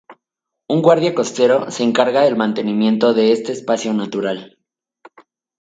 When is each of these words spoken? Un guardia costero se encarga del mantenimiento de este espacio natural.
Un 0.67 0.81
guardia 0.81 1.13
costero 1.13 1.69
se 1.69 1.83
encarga 1.83 2.23
del 2.23 2.35
mantenimiento 2.35 3.13
de 3.13 3.33
este 3.33 3.51
espacio 3.51 3.93
natural. 3.93 4.57